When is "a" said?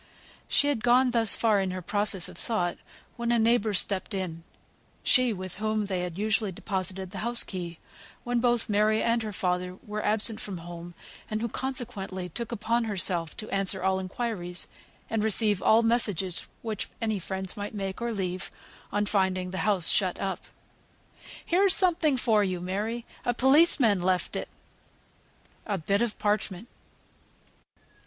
3.31-3.37, 23.23-23.35, 25.67-25.77